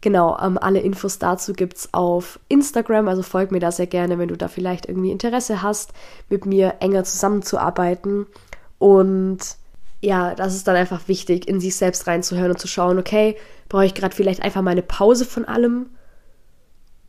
Genau, 0.03 0.37
ähm, 0.37 0.57
alle 0.57 0.81
Infos 0.81 1.17
dazu 1.17 1.53
gibt 1.53 1.77
es 1.77 1.93
auf 1.93 2.37
Instagram, 2.49 3.07
also 3.07 3.23
folg 3.23 3.53
mir 3.53 3.61
da 3.61 3.71
sehr 3.71 3.87
gerne, 3.87 4.19
wenn 4.19 4.27
du 4.27 4.35
da 4.35 4.49
vielleicht 4.49 4.89
irgendwie 4.89 5.11
Interesse 5.11 5.61
hast, 5.61 5.93
mit 6.27 6.45
mir 6.45 6.75
enger 6.81 7.05
zusammenzuarbeiten. 7.05 8.25
Und 8.79 9.39
ja, 10.01 10.35
das 10.35 10.55
ist 10.55 10.67
dann 10.67 10.75
einfach 10.75 11.07
wichtig, 11.07 11.47
in 11.47 11.61
sich 11.61 11.77
selbst 11.77 12.05
reinzuhören 12.05 12.51
und 12.51 12.59
zu 12.59 12.67
schauen, 12.67 12.99
okay, 12.99 13.37
brauche 13.69 13.85
ich 13.85 13.93
gerade 13.93 14.13
vielleicht 14.13 14.43
einfach 14.43 14.61
mal 14.61 14.71
eine 14.71 14.81
Pause 14.81 15.23
von 15.23 15.45
allem? 15.45 15.85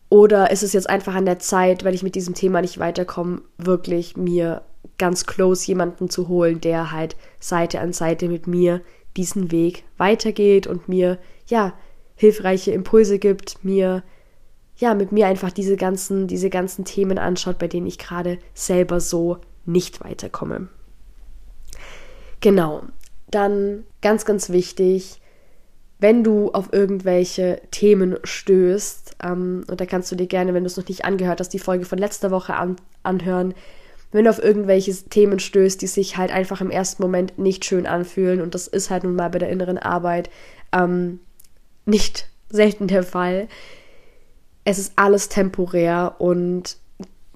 Oder 0.08 0.52
ist 0.52 0.62
es 0.62 0.72
jetzt 0.72 0.88
einfach 0.88 1.16
an 1.16 1.26
der 1.26 1.40
Zeit, 1.40 1.82
wenn 1.82 1.94
ich 1.94 2.04
mit 2.04 2.14
diesem 2.14 2.34
Thema 2.34 2.60
nicht 2.60 2.78
weiterkomme, 2.78 3.42
wirklich 3.58 4.16
mir 4.16 4.62
ganz 4.98 5.26
close 5.26 5.66
jemanden 5.66 6.10
zu 6.10 6.28
holen, 6.28 6.60
der 6.60 6.92
halt 6.92 7.16
Seite 7.40 7.80
an 7.80 7.92
Seite 7.92 8.28
mit 8.28 8.46
mir 8.46 8.82
diesen 9.16 9.50
Weg 9.50 9.82
weitergeht 9.98 10.68
und 10.68 10.88
mir, 10.88 11.18
ja, 11.48 11.72
hilfreiche 12.16 12.72
Impulse 12.72 13.18
gibt, 13.18 13.64
mir 13.64 14.02
ja, 14.76 14.94
mit 14.94 15.12
mir 15.12 15.26
einfach 15.26 15.52
diese 15.52 15.76
ganzen, 15.76 16.26
diese 16.26 16.50
ganzen 16.50 16.84
Themen 16.84 17.18
anschaut, 17.18 17.58
bei 17.58 17.68
denen 17.68 17.86
ich 17.86 17.98
gerade 17.98 18.38
selber 18.54 19.00
so 19.00 19.38
nicht 19.64 20.02
weiterkomme. 20.04 20.68
Genau. 22.40 22.82
Dann 23.30 23.84
ganz, 24.02 24.24
ganz 24.24 24.50
wichtig, 24.50 25.20
wenn 25.98 26.24
du 26.24 26.50
auf 26.52 26.72
irgendwelche 26.72 27.62
Themen 27.70 28.18
stößt, 28.22 29.16
ähm, 29.22 29.64
und 29.68 29.80
da 29.80 29.86
kannst 29.86 30.10
du 30.12 30.16
dir 30.16 30.26
gerne, 30.26 30.54
wenn 30.54 30.64
du 30.64 30.66
es 30.66 30.76
noch 30.76 30.88
nicht 30.88 31.04
angehört 31.04 31.40
hast, 31.40 31.50
die 31.50 31.58
Folge 31.58 31.84
von 31.84 31.98
letzter 31.98 32.30
Woche 32.30 32.54
an, 32.54 32.76
anhören, 33.02 33.54
wenn 34.12 34.24
du 34.24 34.30
auf 34.30 34.42
irgendwelche 34.42 34.92
Themen 34.92 35.38
stößt, 35.38 35.80
die 35.82 35.86
sich 35.86 36.16
halt 36.16 36.30
einfach 36.30 36.60
im 36.60 36.70
ersten 36.70 37.02
Moment 37.02 37.38
nicht 37.38 37.64
schön 37.64 37.86
anfühlen, 37.86 38.40
und 38.40 38.54
das 38.54 38.66
ist 38.66 38.90
halt 38.90 39.04
nun 39.04 39.16
mal 39.16 39.30
bei 39.30 39.38
der 39.38 39.48
inneren 39.48 39.78
Arbeit, 39.78 40.30
ähm, 40.72 41.20
nicht 41.84 42.28
selten 42.48 42.88
der 42.88 43.02
Fall. 43.02 43.48
Es 44.64 44.78
ist 44.78 44.92
alles 44.96 45.28
temporär 45.28 46.16
und 46.18 46.78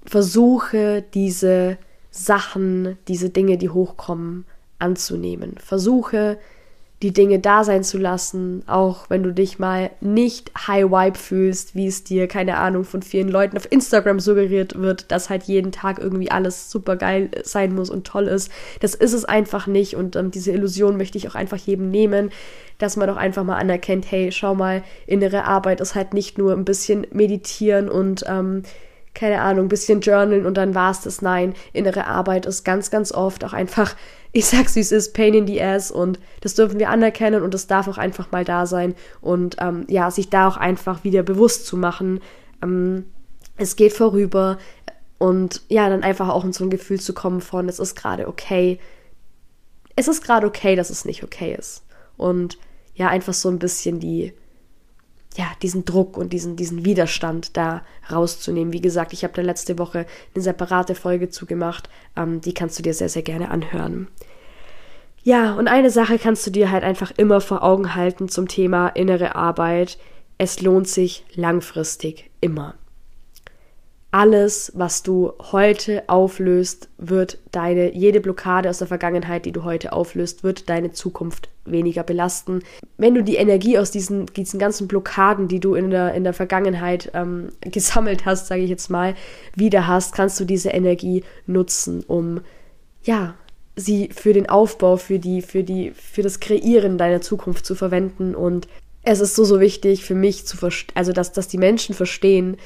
versuche 0.05 1.03
diese 1.15 1.79
Sachen, 2.11 2.97
diese 3.07 3.31
Dinge, 3.31 3.59
die 3.59 3.69
hochkommen, 3.69 4.47
anzunehmen. 4.79 5.57
Versuche 5.59 6.39
die 7.03 7.13
Dinge 7.13 7.39
da 7.39 7.63
sein 7.63 7.85
zu 7.85 7.97
lassen, 7.97 8.65
auch 8.67 9.09
wenn 9.09 9.23
du 9.23 9.33
dich 9.33 9.61
mal 9.61 9.91
nicht 10.01 10.51
high 10.67 10.87
vibe 10.87 11.17
fühlst, 11.17 11.77
wie 11.77 11.87
es 11.87 12.03
dir, 12.03 12.27
keine 12.27 12.57
Ahnung, 12.57 12.83
von 12.83 13.03
vielen 13.03 13.29
Leuten 13.29 13.57
auf 13.57 13.71
Instagram 13.71 14.19
suggeriert 14.19 14.77
wird, 14.77 15.13
dass 15.13 15.31
halt 15.31 15.45
jeden 15.45 15.71
Tag 15.71 16.01
irgendwie 16.01 16.31
alles 16.31 16.71
super 16.71 16.97
geil 16.97 17.31
sein 17.45 17.73
muss 17.75 17.89
und 17.89 18.07
toll 18.07 18.27
ist. 18.27 18.51
Das 18.81 18.97
ist 18.97 19.13
es 19.13 19.25
einfach 19.25 19.69
nicht 19.69 19.95
und 19.95 20.17
ähm, 20.17 20.33
diese 20.33 20.51
Illusion 20.51 20.97
möchte 20.97 21.19
ich 21.19 21.29
auch 21.29 21.37
einfach 21.37 21.59
jedem 21.59 21.91
nehmen, 21.91 22.31
dass 22.79 22.97
man 22.97 23.09
doch 23.09 23.17
einfach 23.17 23.45
mal 23.45 23.57
anerkennt, 23.59 24.11
hey, 24.11 24.33
schau 24.33 24.57
mal, 24.57 24.83
innere 25.07 25.45
Arbeit 25.45 25.81
ist 25.81 25.95
halt 25.95 26.15
nicht 26.15 26.37
nur 26.37 26.53
ein 26.53 26.65
bisschen 26.65 27.07
meditieren 27.13 27.89
und 27.89 28.25
ähm, 28.27 28.63
keine 29.19 29.41
Ahnung, 29.41 29.69
bisschen 29.69 30.01
journalen 30.01 30.47
und 30.47 30.57
dann 30.57 30.75
war 30.75 30.91
es 30.91 31.01
das. 31.01 31.23
Nein, 31.23 31.55
innere 31.73 32.07
Arbeit 32.07 32.47
ist 32.47 32.65
ganz, 32.65 32.91
ganz 32.91 33.13
oft 33.13 33.45
auch 33.45 33.53
einfach 33.53 33.97
ich 34.33 34.47
sag's 34.47 34.77
wie 34.77 34.81
es 34.81 34.93
ist, 34.93 35.15
Pain 35.15 35.35
in 35.35 35.47
the 35.47 35.63
Ass 35.63 35.91
und 35.91 36.19
das 36.41 36.55
dürfen 36.55 36.79
wir 36.79 36.91
anerkennen 36.91 37.43
und 37.43 37.55
das 37.55 37.67
darf 37.67 37.89
auch 37.89 37.99
einfach 37.99 38.31
mal 38.31 38.45
da 38.45 38.67
sein 38.67 38.95
und 39.21 39.57
ähm, 39.61 39.85
ja, 39.89 40.11
sich 40.11 40.31
da 40.31 40.49
auch 40.49 40.57
einfach 40.57 41.05
wieder 41.05 41.23
bewusst 41.23 41.67
zu 41.67 41.77
machen, 41.77 42.21
ähm, 42.63 43.07
es 43.57 43.77
geht 43.77 43.93
vorüber 43.93 44.59
und 45.19 45.63
ja, 45.69 45.89
dann 45.89 46.03
einfach 46.03 46.29
auch 46.29 46.45
in 46.45 46.53
so 46.53 46.65
ein 46.65 46.71
Gefühl 46.71 47.01
zu 47.01 47.13
kommen 47.15 47.41
von, 47.41 47.69
es 47.69 47.79
ist 47.79 47.97
gerade 47.97 48.29
okay, 48.29 48.79
es 49.97 50.09
ist 50.09 50.23
gerade 50.23 50.47
okay, 50.47 50.77
dass 50.77 50.91
es 50.91 51.05
nicht 51.05 51.25
okay 51.25 51.57
ist 51.59 51.85
und 52.17 52.59
ja, 52.95 53.09
einfach 53.09 53.35
so 53.35 53.49
ein 53.49 53.59
bisschen 53.59 54.01
die 54.01 54.33
ja, 55.39 55.47
diesen 55.63 55.85
Druck 55.85 56.17
und 56.17 56.33
diesen, 56.33 56.57
diesen 56.57 56.85
Widerstand 56.85 57.57
da 57.57 57.83
rauszunehmen. 58.11 58.73
Wie 58.73 58.81
gesagt, 58.81 59.13
ich 59.13 59.23
habe 59.23 59.35
da 59.35 59.43
letzte 59.43 59.79
Woche 59.79 60.05
eine 60.35 60.43
separate 60.43 60.97
Folge 60.97 61.29
zugemacht. 61.29 61.89
Ähm, 62.17 62.41
die 62.41 62.53
kannst 62.53 62.77
du 62.77 62.83
dir 62.83 62.93
sehr, 62.93 63.09
sehr 63.09 63.23
gerne 63.23 63.53
anhören. 63.53 64.09
Ja, 65.23 65.55
und 65.55 65.69
eine 65.69 65.91
Sache 65.91 66.19
kannst 66.19 66.45
du 66.49 66.51
dir 66.51 66.73
halt 66.73 66.83
einfach 66.83 67.13
immer 67.17 67.41
vor 67.41 67.63
Augen 67.63 67.95
halten 67.95 68.29
zum 68.29 68.49
Thema 68.49 68.89
innere 68.89 69.37
Arbeit. 69.37 69.97
Es 70.39 70.61
lohnt 70.61 70.89
sich 70.89 71.25
langfristig 71.37 72.31
immer 72.41 72.75
alles, 74.11 74.73
was 74.75 75.03
du 75.03 75.33
heute 75.53 76.03
auflöst, 76.09 76.89
wird 76.97 77.39
deine, 77.53 77.95
jede 77.95 78.21
Blockade 78.21 78.71
aus 78.71 78.79
der 78.79 78.87
Vergangenheit, 78.87 79.45
die 79.45 79.53
du 79.53 79.65
heute 79.65 79.93
auflöst, 79.93 80.43
wird 80.43 80.71
deine 80.71 80.93
Zukunft 80.93 81.51
weniger 81.67 82.03
belasten. 82.03 82.63
Wenn 82.97 83.15
du 83.15 83.23
die 83.23 83.37
Energie 83.37 83.79
aus 83.79 83.91
diesen, 83.91 84.25
diesen 84.27 84.59
ganzen 84.59 84.89
Blockaden, 84.89 85.47
die 85.47 85.61
du 85.61 85.75
in 85.75 85.91
der, 85.91 86.15
in 86.15 86.25
der 86.25 86.33
Vergangenheit 86.33 87.11
ähm, 87.13 87.51
gesammelt 87.61 88.25
hast, 88.25 88.47
sage 88.47 88.63
ich 88.63 88.71
jetzt 88.71 88.89
mal, 88.89 89.15
wieder 89.55 89.87
hast, 89.87 90.15
kannst 90.15 90.41
du 90.41 90.47
diese 90.47 90.71
Energie 90.71 91.23
nutzen, 91.47 92.03
um, 92.07 92.41
ja, 93.03 93.35
sie 93.77 94.09
für 94.13 94.33
den 94.33 94.49
Aufbau, 94.49 94.97
für 94.97 95.19
die, 95.19 95.43
für 95.43 95.63
die, 95.63 95.93
für 95.93 96.23
das 96.23 96.41
Kreieren 96.41 96.97
deiner 96.97 97.21
Zukunft 97.21 97.67
zu 97.67 97.75
verwenden. 97.75 98.35
Und 98.35 98.69
es 99.03 99.21
ist 99.21 99.37
so, 99.37 99.45
so 99.45 99.61
wichtig 99.61 100.05
für 100.05 100.15
mich 100.15 100.47
zu 100.47 100.57
verstehen, 100.57 100.97
also 100.97 101.13
dass, 101.13 101.33
dass 101.33 101.47
die 101.47 101.59
Menschen 101.59 101.95
verstehen, 101.95 102.57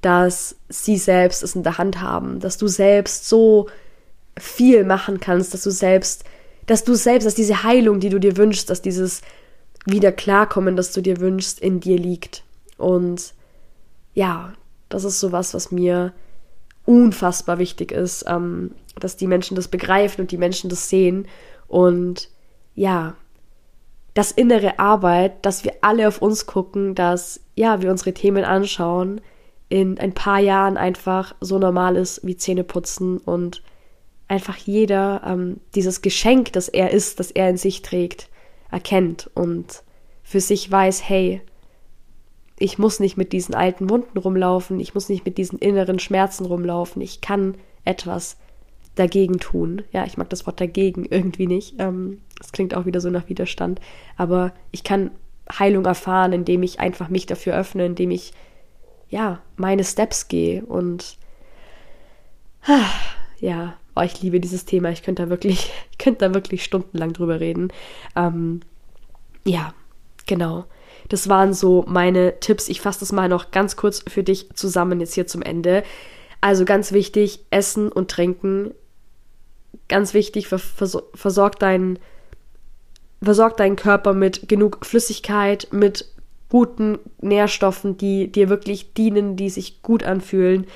dass 0.00 0.56
sie 0.68 0.96
selbst 0.96 1.42
es 1.42 1.54
in 1.54 1.62
der 1.62 1.78
Hand 1.78 2.00
haben, 2.00 2.40
dass 2.40 2.56
du 2.56 2.68
selbst 2.68 3.28
so 3.28 3.68
viel 4.38 4.84
machen 4.84 5.20
kannst, 5.20 5.54
dass 5.54 5.64
du 5.64 5.70
selbst, 5.70 6.24
dass 6.66 6.84
du 6.84 6.94
selbst, 6.94 7.26
dass 7.26 7.34
diese 7.34 7.62
Heilung, 7.64 8.00
die 8.00 8.10
du 8.10 8.20
dir 8.20 8.36
wünschst, 8.36 8.70
dass 8.70 8.82
dieses 8.82 9.22
wieder 9.84 10.12
klarkommen, 10.12 10.76
das 10.76 10.92
du 10.92 11.00
dir 11.00 11.18
wünschst, 11.20 11.58
in 11.58 11.80
dir 11.80 11.98
liegt. 11.98 12.44
Und 12.76 13.34
ja, 14.14 14.52
das 14.88 15.04
ist 15.04 15.20
sowas, 15.20 15.54
was 15.54 15.72
mir 15.72 16.12
unfassbar 16.84 17.58
wichtig 17.58 17.92
ist, 17.92 18.24
ähm, 18.28 18.72
dass 18.98 19.16
die 19.16 19.26
Menschen 19.26 19.56
das 19.56 19.68
begreifen 19.68 20.22
und 20.22 20.30
die 20.30 20.38
Menschen 20.38 20.70
das 20.70 20.88
sehen. 20.88 21.26
Und 21.66 22.28
ja, 22.74 23.14
das 24.14 24.32
innere 24.32 24.78
Arbeit, 24.78 25.44
dass 25.44 25.64
wir 25.64 25.74
alle 25.80 26.08
auf 26.08 26.22
uns 26.22 26.46
gucken, 26.46 26.94
dass 26.94 27.40
ja, 27.56 27.82
wir 27.82 27.90
unsere 27.90 28.14
Themen 28.14 28.44
anschauen, 28.44 29.20
in 29.68 29.98
ein 29.98 30.12
paar 30.12 30.38
Jahren 30.38 30.76
einfach 30.76 31.34
so 31.40 31.58
normal 31.58 31.96
ist 31.96 32.26
wie 32.26 32.36
Zähne 32.36 32.64
putzen 32.64 33.18
und 33.18 33.62
einfach 34.26 34.56
jeder 34.56 35.22
ähm, 35.26 35.60
dieses 35.74 36.02
Geschenk, 36.02 36.52
das 36.52 36.68
er 36.68 36.90
ist, 36.90 37.20
das 37.20 37.30
er 37.30 37.50
in 37.50 37.56
sich 37.56 37.82
trägt, 37.82 38.28
erkennt 38.70 39.30
und 39.34 39.82
für 40.22 40.40
sich 40.40 40.70
weiß, 40.70 41.08
hey, 41.08 41.40
ich 42.58 42.78
muss 42.78 43.00
nicht 43.00 43.16
mit 43.16 43.32
diesen 43.32 43.54
alten 43.54 43.88
Wunden 43.88 44.18
rumlaufen, 44.18 44.80
ich 44.80 44.94
muss 44.94 45.08
nicht 45.08 45.24
mit 45.24 45.38
diesen 45.38 45.58
inneren 45.58 45.98
Schmerzen 45.98 46.44
rumlaufen, 46.44 47.00
ich 47.00 47.20
kann 47.20 47.54
etwas 47.84 48.36
dagegen 48.98 49.38
tun. 49.38 49.82
Ja, 49.92 50.04
ich 50.04 50.16
mag 50.16 50.28
das 50.28 50.46
Wort 50.46 50.60
dagegen 50.60 51.04
irgendwie 51.10 51.46
nicht. 51.46 51.76
Ähm, 51.78 52.20
das 52.38 52.52
klingt 52.52 52.74
auch 52.74 52.86
wieder 52.86 53.00
so 53.00 53.10
nach 53.10 53.28
Widerstand. 53.28 53.80
Aber 54.16 54.52
ich 54.70 54.84
kann 54.84 55.10
Heilung 55.58 55.86
erfahren, 55.86 56.32
indem 56.32 56.62
ich 56.62 56.80
einfach 56.80 57.08
mich 57.08 57.26
dafür 57.26 57.56
öffne, 57.56 57.86
indem 57.86 58.10
ich 58.10 58.32
ja, 59.08 59.40
meine 59.56 59.84
Steps 59.84 60.28
gehe 60.28 60.64
und 60.64 61.18
ja, 63.40 63.74
oh, 63.94 64.02
ich 64.02 64.20
liebe 64.20 64.40
dieses 64.40 64.64
Thema. 64.64 64.90
Ich 64.90 65.02
könnte 65.02 65.24
da 65.24 65.30
wirklich, 65.30 65.72
ich 65.90 65.98
könnte 65.98 66.26
da 66.26 66.34
wirklich 66.34 66.64
stundenlang 66.64 67.12
drüber 67.12 67.40
reden. 67.40 67.72
Ähm, 68.16 68.60
ja, 69.44 69.74
genau. 70.26 70.64
Das 71.08 71.28
waren 71.28 71.54
so 71.54 71.84
meine 71.88 72.38
Tipps. 72.40 72.68
Ich 72.68 72.80
fasse 72.80 73.00
das 73.00 73.12
mal 73.12 73.28
noch 73.28 73.50
ganz 73.50 73.76
kurz 73.76 74.02
für 74.06 74.22
dich 74.22 74.50
zusammen 74.54 75.00
jetzt 75.00 75.14
hier 75.14 75.26
zum 75.26 75.42
Ende. 75.42 75.82
Also 76.40 76.64
ganz 76.64 76.92
wichtig, 76.92 77.40
Essen 77.50 77.90
und 77.90 78.10
Trinken. 78.10 78.74
Ganz 79.88 80.12
wichtig, 80.12 80.48
versorg 80.48 81.58
deinen, 81.58 81.98
versorg 83.22 83.56
deinen 83.56 83.76
Körper 83.76 84.12
mit 84.12 84.48
genug 84.48 84.84
Flüssigkeit, 84.84 85.68
mit 85.70 86.06
guten 86.48 86.98
Nährstoffen, 87.20 87.96
die 87.96 88.30
dir 88.30 88.48
wirklich 88.48 88.94
dienen, 88.94 89.36
die 89.36 89.50
sich 89.50 89.82
gut 89.82 90.04
anfühlen. 90.04 90.66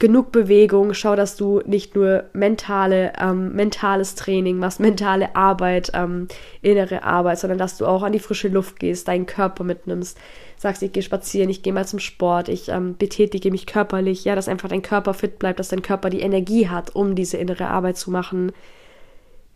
Genug 0.00 0.30
Bewegung, 0.30 0.94
schau, 0.94 1.16
dass 1.16 1.34
du 1.36 1.60
nicht 1.66 1.96
nur 1.96 2.24
mentale, 2.32 3.12
ähm, 3.20 3.52
mentales 3.54 4.14
Training 4.14 4.58
machst, 4.58 4.78
mentale 4.78 5.34
Arbeit, 5.34 5.90
ähm, 5.92 6.28
innere 6.62 7.02
Arbeit, 7.02 7.40
sondern 7.40 7.58
dass 7.58 7.76
du 7.78 7.86
auch 7.86 8.04
an 8.04 8.12
die 8.12 8.20
frische 8.20 8.46
Luft 8.46 8.78
gehst, 8.78 9.08
deinen 9.08 9.26
Körper 9.26 9.64
mitnimmst, 9.64 10.16
sagst, 10.56 10.84
ich 10.84 10.92
gehe 10.92 11.02
spazieren, 11.02 11.50
ich 11.50 11.64
gehe 11.64 11.72
mal 11.72 11.86
zum 11.86 11.98
Sport, 11.98 12.48
ich 12.48 12.68
ähm, 12.68 12.96
betätige 12.96 13.50
mich 13.50 13.66
körperlich, 13.66 14.24
ja, 14.24 14.36
dass 14.36 14.48
einfach 14.48 14.68
dein 14.68 14.82
Körper 14.82 15.14
fit 15.14 15.40
bleibt, 15.40 15.58
dass 15.58 15.68
dein 15.68 15.82
Körper 15.82 16.10
die 16.10 16.20
Energie 16.20 16.68
hat, 16.68 16.94
um 16.94 17.16
diese 17.16 17.36
innere 17.36 17.66
Arbeit 17.66 17.96
zu 17.96 18.12
machen 18.12 18.52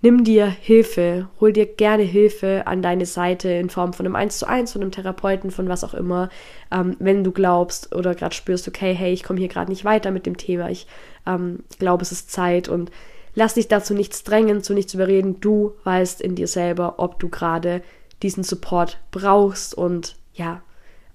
nimm 0.03 0.25
dir 0.25 0.47
Hilfe, 0.47 1.29
hol 1.41 1.53
dir 1.53 1.65
gerne 1.65 2.03
Hilfe 2.03 2.67
an 2.67 2.83
deine 2.83 3.07
Seite 3.07 3.49
in 3.49 3.71
Form 3.71 3.93
von 3.93 4.05
einem 4.05 4.17
1 4.17 4.39
zu 4.39 4.47
1, 4.47 4.73
von 4.73 4.83
einem 4.83 4.91
Therapeuten, 4.91 5.51
von 5.51 5.69
was 5.69 5.85
auch 5.85 5.95
immer, 5.95 6.29
ähm, 6.71 6.97
wenn 6.99 7.25
du 7.25 7.31
glaubst 7.31 7.95
oder 7.95 8.15
gerade 8.15 8.35
spürst, 8.35 8.69
okay, 8.69 8.93
hey, 8.93 9.13
ich 9.13 9.23
komme 9.23 9.39
hier 9.39 9.49
gerade 9.49 9.71
nicht 9.71 9.85
weiter 9.85 10.11
mit 10.11 10.27
dem 10.27 10.37
Thema, 10.37 10.69
ich 10.69 10.87
ähm, 11.27 11.61
glaube, 11.79 12.03
es 12.03 12.13
ist 12.13 12.31
Zeit 12.31 12.69
und 12.69 12.91
lass 13.35 13.55
dich 13.55 13.69
dazu 13.69 13.95
nichts 13.95 14.25
drängen, 14.25 14.63
zu 14.63 14.75
nichts 14.75 14.93
überreden, 14.93 15.41
du 15.41 15.75
weißt 15.85 16.21
in 16.21 16.35
dir 16.35 16.49
selber, 16.49 16.97
ob 16.99 17.21
du 17.21 17.29
gerade 17.29 17.81
diesen 18.23 18.43
Support 18.43 18.99
brauchst 19.13 19.73
und 19.75 20.17
ja, 20.35 20.63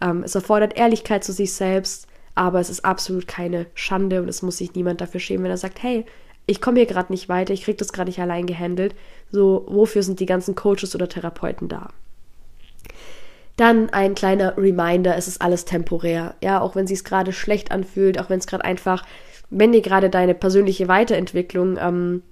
ähm, 0.01 0.24
es 0.24 0.34
erfordert 0.34 0.77
Ehrlichkeit 0.77 1.25
zu 1.25 1.34
sich 1.34 1.53
selbst, 1.53 2.08
aber 2.36 2.60
es 2.60 2.70
ist 2.70 2.86
absolut 2.86 3.27
keine 3.27 3.65
Schande 3.74 4.22
und 4.22 4.29
es 4.29 4.41
muss 4.41 4.58
sich 4.58 4.75
niemand 4.75 5.01
dafür 5.01 5.20
schämen, 5.20 5.44
wenn 5.44 5.51
er 5.51 5.58
sagt, 5.58 5.82
hey, 5.84 6.06
ich 6.48 6.62
komme 6.62 6.80
hier 6.80 6.88
gerade 6.88 7.12
nicht 7.12 7.30
weiter, 7.30 7.54
ich 7.54 7.63
kriege 7.63 7.77
das 7.77 7.94
gerade 7.94 8.10
nicht 8.10 8.20
allein 8.20 8.46
gehandelt. 8.48 8.96
So, 9.30 9.66
wofür 9.68 10.01
sind 10.01 10.20
die 10.22 10.25
ganzen 10.25 10.56
Coaches 10.56 10.96
oder 10.96 11.10
Therapeuten 11.10 11.68
da? 11.68 11.89
Dann 13.58 13.89
ein 13.89 14.16
kleiner 14.16 14.58
Reminder, 14.58 15.18
es 15.18 15.27
ist 15.27 15.42
alles 15.42 15.66
temporär. 15.66 16.36
Ja, 16.42 16.62
auch 16.62 16.75
wenn 16.75 16.86
es 16.86 16.89
sich 16.89 17.04
gerade 17.04 17.34
schlecht 17.34 17.72
anfühlt, 17.72 18.20
auch 18.20 18.30
wenn 18.30 18.39
es 18.39 18.48
gerade 18.48 18.63
einfach, 18.63 19.04
wenn 19.50 19.74
dir 19.74 19.82
gerade 19.82 20.10
deine 20.10 20.34
persönliche 20.34 20.88
Weiterentwicklung, 20.88 21.77
ähm, 21.77 22.24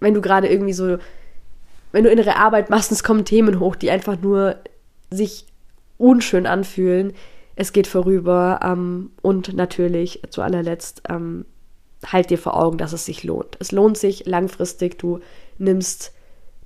wenn 0.00 0.14
du 0.14 0.22
gerade 0.22 0.48
irgendwie 0.48 0.72
so, 0.72 0.96
wenn 1.92 2.04
du 2.04 2.10
innere 2.10 2.36
Arbeit 2.36 2.70
machst, 2.70 2.92
es 2.92 3.02
kommen 3.02 3.26
Themen 3.26 3.60
hoch, 3.60 3.76
die 3.76 3.90
einfach 3.90 4.18
nur 4.20 4.56
sich 5.10 5.44
unschön 5.98 6.46
anfühlen. 6.46 7.12
Es 7.56 7.72
geht 7.72 7.88
vorüber 7.88 8.60
ähm, 8.62 9.10
und 9.20 9.54
natürlich 9.54 10.22
zu 10.30 10.40
allerletzt 10.40 11.02
ähm, 11.10 11.44
halt 12.06 12.30
dir 12.30 12.38
vor 12.38 12.60
Augen, 12.60 12.78
dass 12.78 12.92
es 12.92 13.04
sich 13.04 13.24
lohnt. 13.24 13.56
Es 13.60 13.72
lohnt 13.72 13.98
sich 13.98 14.26
langfristig. 14.26 14.98
Du 14.98 15.20
nimmst 15.58 16.12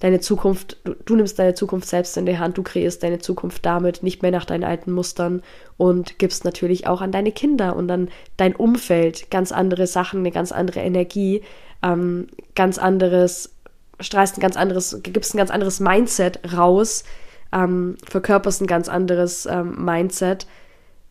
deine 0.03 0.21
Zukunft, 0.21 0.79
du, 0.85 0.95
du, 1.05 1.15
nimmst 1.15 1.39
deine 1.39 1.55
Zukunft 1.55 1.89
selbst 1.89 2.17
in 2.17 2.27
die 2.27 2.39
Hand, 2.39 2.59
du 2.59 2.65
kreierst 2.65 3.03
deine 3.05 3.21
Zukunft 3.21 3.65
damit 3.65 4.03
nicht 4.03 4.21
mehr 4.23 4.33
nach 4.33 4.45
deinen 4.45 4.65
alten 4.65 4.91
Mustern 4.91 5.43
und 5.77 6.19
gibst 6.19 6.45
natürlich 6.45 6.89
auch 6.89 7.01
an 7.01 7.13
deine 7.13 7.31
Kinder 7.31 7.77
und 7.77 7.89
an 7.91 8.09
dein 8.37 8.57
Umfeld 8.57 9.31
ganz 9.31 9.53
andere 9.53 9.87
Sachen, 9.87 10.21
eine 10.21 10.33
ganz 10.33 10.51
andere 10.51 10.81
Energie, 10.81 11.43
ähm, 11.85 12.27
ganz 12.57 12.79
anderes, 12.79 13.55
strahlst 14.01 14.39
ein 14.39 14.41
ganz 14.41 14.57
anderes, 14.57 14.99
gibst 15.05 15.35
ein 15.35 15.39
ganz 15.39 15.51
anderes 15.53 15.79
Mindset 15.79 16.41
raus, 16.53 17.05
ähm, 17.53 17.97
verkörperst 18.05 18.61
ein 18.61 18.67
ganz 18.67 18.89
anderes 18.89 19.47
ähm, 19.47 19.85
Mindset, 19.85 20.49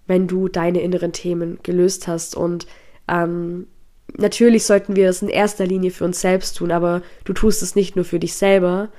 wenn 0.05 0.27
du 0.27 0.49
deine 0.49 0.81
inneren 0.81 1.13
Themen 1.13 1.59
gelöst 1.63 2.09
hast 2.09 2.35
und 2.35 2.67
ähm, 3.07 3.67
natürlich 4.17 4.65
sollten 4.65 4.95
wir 4.95 5.07
das 5.07 5.21
in 5.21 5.29
erster 5.29 5.65
Linie 5.65 5.91
für 5.91 6.05
uns 6.05 6.21
selbst 6.21 6.57
tun, 6.57 6.71
aber 6.71 7.01
du 7.23 7.33
tust 7.33 7.61
es 7.61 7.75
nicht 7.75 7.95
nur 7.95 8.05
für 8.05 8.19
dich 8.19 8.33
selber. 8.33 8.89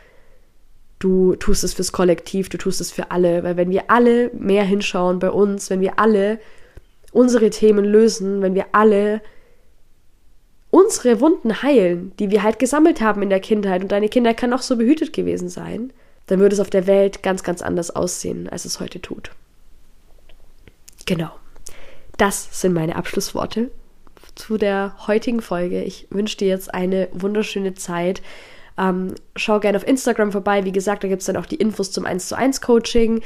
du 0.98 1.34
tust 1.34 1.64
es 1.64 1.74
fürs 1.74 1.90
Kollektiv, 1.90 2.48
du 2.48 2.58
tust 2.58 2.80
es 2.80 2.92
für 2.92 3.10
alle, 3.10 3.42
weil 3.42 3.56
wenn 3.56 3.70
wir 3.70 3.90
alle 3.90 4.30
mehr 4.34 4.62
hinschauen 4.62 5.18
bei 5.18 5.30
uns, 5.30 5.68
wenn 5.68 5.80
wir 5.80 5.98
alle 5.98 6.38
unsere 7.10 7.50
Themen 7.50 7.84
lösen, 7.84 8.40
wenn 8.40 8.54
wir 8.54 8.66
alle 8.70 9.20
unsere 10.70 11.20
Wunden 11.20 11.62
heilen, 11.62 12.12
die 12.20 12.30
wir 12.30 12.44
halt 12.44 12.60
gesammelt 12.60 13.00
haben 13.00 13.20
in 13.20 13.30
der 13.30 13.40
Kindheit 13.40 13.82
und 13.82 13.90
deine 13.90 14.08
Kinder 14.08 14.32
kann 14.32 14.52
auch 14.52 14.62
so 14.62 14.76
behütet 14.76 15.12
gewesen 15.12 15.48
sein, 15.48 15.92
dann 16.28 16.38
würde 16.38 16.54
es 16.54 16.60
auf 16.60 16.70
der 16.70 16.86
Welt 16.86 17.22
ganz, 17.24 17.42
ganz 17.42 17.62
anders 17.62 17.90
aussehen, 17.90 18.48
als 18.48 18.64
es 18.64 18.78
heute 18.78 19.02
tut. 19.02 19.32
Genau. 21.04 21.30
Das 22.16 22.60
sind 22.60 22.74
meine 22.74 22.94
Abschlussworte 22.94 23.70
zu 24.42 24.58
der 24.58 24.94
heutigen 25.06 25.40
Folge. 25.40 25.82
Ich 25.82 26.08
wünsche 26.10 26.36
dir 26.36 26.48
jetzt 26.48 26.74
eine 26.74 27.08
wunderschöne 27.12 27.74
Zeit. 27.74 28.22
Ähm, 28.76 29.14
schau 29.36 29.60
gerne 29.60 29.78
auf 29.78 29.86
Instagram 29.86 30.32
vorbei. 30.32 30.64
Wie 30.64 30.72
gesagt, 30.72 31.04
da 31.04 31.08
gibt 31.08 31.20
es 31.20 31.26
dann 31.26 31.36
auch 31.36 31.46
die 31.46 31.56
Infos 31.56 31.92
zum 31.92 32.06
1 32.06 32.26
zu 32.26 32.36
1 32.36 32.60
Coaching. 32.60 33.20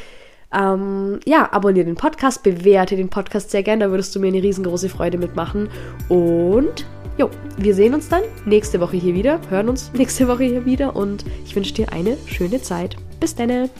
Ähm, 0.53 1.21
ja, 1.25 1.51
abonniere 1.53 1.87
den 1.87 1.97
Podcast, 1.97 2.43
bewerte 2.43 2.97
den 2.97 3.09
Podcast 3.09 3.51
sehr 3.51 3.63
gerne, 3.63 3.87
da 3.87 3.91
würdest 3.91 4.15
du 4.15 4.21
mir 4.21 4.29
eine 4.29 4.43
riesengroße 4.43 4.89
Freude 4.91 5.19
mitmachen. 5.19 5.69
Und 6.09 6.87
jo, 7.17 7.31
wir 7.57 7.75
sehen 7.75 7.95
uns 7.95 8.09
dann 8.09 8.23
nächste 8.45 8.81
Woche 8.81 8.97
hier 8.97 9.15
wieder, 9.15 9.41
hören 9.49 9.71
uns 9.71 9.93
nächste 9.95 10.29
Woche 10.29 10.45
hier 10.45 10.67
wieder 10.67 10.95
und 10.95 11.25
ich 11.47 11.57
wünsche 11.57 11.75
dir 11.75 11.93
eine 11.93 12.17
schöne 12.27 12.61
Zeit. 12.61 12.97
Bis 13.21 13.35
dann! 13.35 13.71